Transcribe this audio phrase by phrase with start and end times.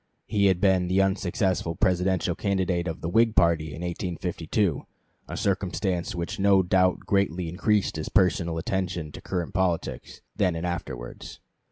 [0.25, 4.87] He had been the unsuccessful Presidential candidate of the Whig party in 1852,
[5.27, 10.65] a circumstance which no doubt greatly increased his personal attention to current politics, then and
[10.65, 11.39] afterwards.